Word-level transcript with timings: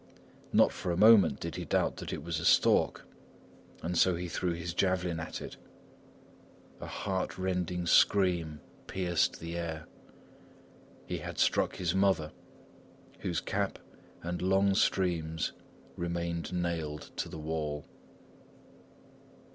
Not 0.51 0.71
for 0.71 0.91
a 0.91 0.97
moment 0.97 1.39
did 1.39 1.57
he 1.57 1.63
doubt 1.63 1.97
that 1.97 2.11
it 2.11 2.23
was 2.23 2.39
a 2.39 2.43
stork, 2.45 3.05
and 3.83 3.95
so 3.95 4.15
he 4.15 4.27
threw 4.27 4.53
his 4.53 4.73
javelin 4.73 5.19
at 5.19 5.43
it. 5.43 5.57
A 6.79 6.87
heart 6.87 7.37
rending 7.37 7.85
scream 7.85 8.61
pierced 8.87 9.39
the 9.39 9.55
air. 9.55 9.85
He 11.05 11.19
had 11.19 11.37
struck 11.37 11.75
his 11.75 11.93
mother, 11.93 12.31
whose 13.19 13.41
cap 13.41 13.77
and 14.23 14.41
long 14.41 14.73
streams 14.73 15.51
remained 15.95 16.51
nailed 16.51 17.11
to 17.17 17.29
the 17.29 17.37
wall. 17.37 17.85